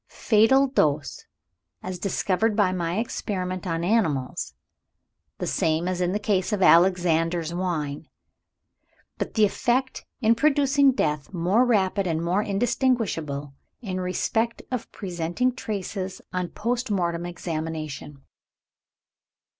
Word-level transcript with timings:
Fatal 0.31 0.65
dose, 0.65 1.25
as 1.83 1.99
discovered 1.99 2.55
by 2.55 2.95
experiment 2.95 3.67
on 3.67 3.83
animals, 3.83 4.55
the 5.37 5.45
same 5.45 5.87
as 5.87 6.01
in 6.01 6.11
the 6.11 6.17
case 6.17 6.51
of 6.51 6.63
'Alexander's 6.63 7.53
Wine.' 7.53 8.07
But 9.19 9.35
the 9.35 9.45
effect, 9.45 10.03
in 10.19 10.33
producing 10.33 10.93
death, 10.93 11.31
more 11.35 11.65
rapid, 11.67 12.07
and 12.07 12.19
more 12.19 12.41
indistinguishable, 12.41 13.53
in 13.83 14.01
respect 14.01 14.63
of 14.71 14.91
presenting 14.91 15.53
traces 15.53 16.19
on 16.33 16.49
post 16.49 16.89
mortem 16.89 17.27
examination." 17.27 18.23